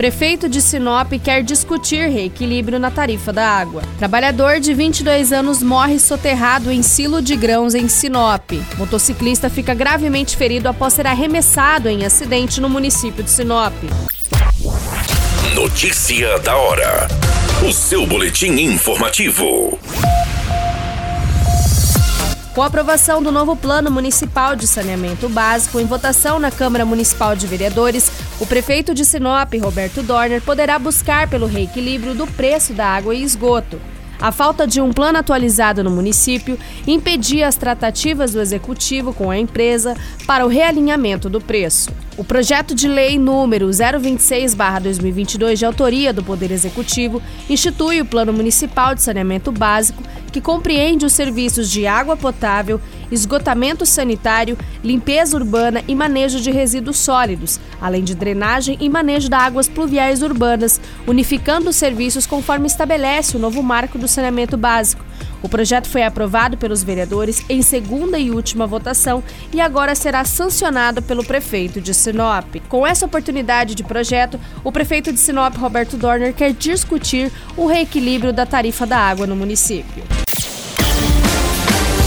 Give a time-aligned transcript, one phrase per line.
[0.00, 3.82] Prefeito de Sinop quer discutir reequilíbrio na tarifa da água.
[3.98, 8.50] Trabalhador de 22 anos morre soterrado em silo de grãos em Sinop.
[8.78, 13.74] Motociclista fica gravemente ferido após ser arremessado em acidente no município de Sinop.
[15.54, 17.06] Notícia da hora.
[17.68, 19.78] O seu boletim informativo.
[22.60, 27.34] Com a aprovação do novo Plano Municipal de Saneamento Básico em votação na Câmara Municipal
[27.34, 32.86] de Vereadores, o prefeito de Sinop, Roberto Dorner, poderá buscar pelo reequilíbrio do preço da
[32.86, 33.80] água e esgoto.
[34.20, 39.38] A falta de um plano atualizado no município impedia as tratativas do executivo com a
[39.38, 41.90] empresa para o realinhamento do preço.
[42.18, 48.94] O projeto de lei número 026/2022 de autoria do Poder Executivo institui o Plano Municipal
[48.94, 55.94] de Saneamento Básico, que compreende os serviços de água potável, esgotamento sanitário, limpeza urbana e
[55.94, 61.76] manejo de resíduos sólidos, além de drenagem e manejo de águas pluviais urbanas, unificando os
[61.76, 65.04] serviços conforme estabelece o novo marco do saneamento básico.
[65.42, 69.22] O projeto foi aprovado pelos vereadores em segunda e última votação
[69.52, 72.56] e agora será sancionado pelo prefeito de Sinop.
[72.68, 78.32] Com essa oportunidade de projeto, o prefeito de Sinop, Roberto Dorner, quer discutir o reequilíbrio
[78.32, 80.19] da tarifa da água no município.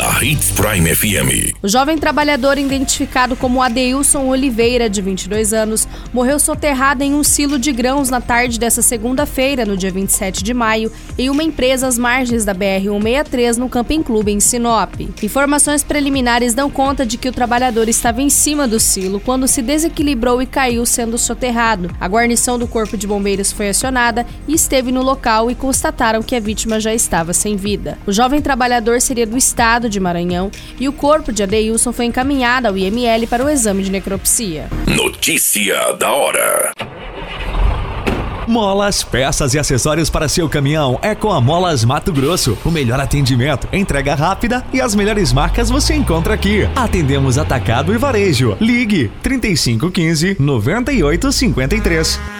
[0.00, 1.54] na Hits Prime FM.
[1.62, 7.58] O jovem trabalhador identificado como Adeilson Oliveira, de 22 anos, morreu soterrado em um silo
[7.58, 11.98] de grãos na tarde dessa segunda-feira, no dia 27 de maio, em uma empresa às
[11.98, 14.94] margens da BR-163 no Camping Clube, em Sinop.
[15.22, 19.60] Informações preliminares dão conta de que o trabalhador estava em cima do silo quando se
[19.60, 21.94] desequilibrou e caiu sendo soterrado.
[22.00, 26.34] A guarnição do Corpo de Bombeiros foi acionada e esteve no local e constataram que
[26.34, 27.98] a vítima já estava sem vida.
[28.06, 32.68] O jovem trabalhador seria do estado de Maranhão e o corpo de Adeilson foi encaminhado
[32.68, 34.68] ao IML para o exame de necropsia.
[34.86, 36.72] Notícia da hora.
[38.50, 42.58] Molas, peças e acessórios para seu caminhão é com a Molas Mato Grosso.
[42.64, 46.68] O melhor atendimento, entrega rápida e as melhores marcas você encontra aqui.
[46.74, 48.56] Atendemos atacado e varejo.
[48.60, 52.39] Ligue 3515 9853.